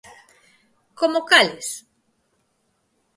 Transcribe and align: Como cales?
Como 0.99 1.19
cales? 1.31 1.67